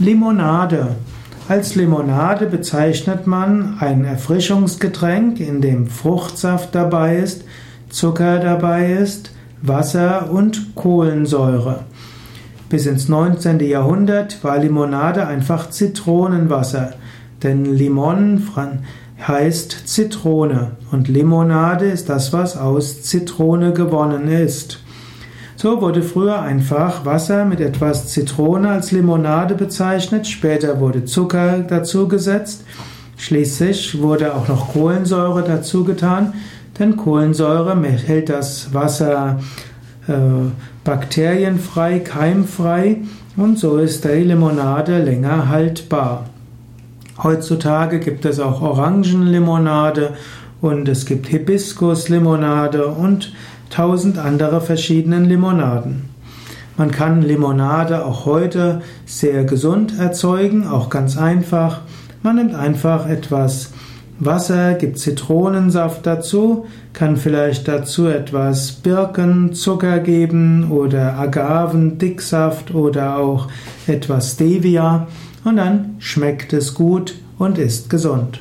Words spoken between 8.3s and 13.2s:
dabei ist, Wasser und Kohlensäure. Bis ins